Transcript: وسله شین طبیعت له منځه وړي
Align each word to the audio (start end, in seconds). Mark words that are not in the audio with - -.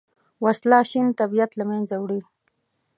وسله 0.45 0.79
شین 0.89 1.07
طبیعت 1.19 1.51
له 1.59 1.63
منځه 1.71 1.95
وړي 2.03 2.21